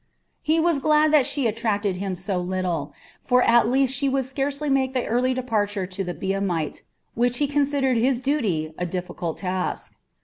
He 0.41 0.59
was 0.59 0.79
glad 0.79 1.13
that 1.13 1.27
she 1.27 1.45
attracted 1.45 1.97
him 1.97 2.15
so 2.15 2.39
little, 2.39 2.91
for 3.23 3.43
at 3.43 3.69
least 3.69 3.93
she 3.93 4.09
would 4.09 4.25
scarcely 4.25 4.67
make 4.67 4.95
the 4.95 5.05
early 5.05 5.31
departure 5.31 5.85
to 5.85 6.03
the 6.03 6.15
Biamite, 6.15 6.81
which 7.13 7.37
he 7.37 7.45
considered 7.45 7.97
his 7.97 8.19
duty, 8.19 8.73
a 8.79 8.85
difficult 8.87 9.37
task. 9.37 9.93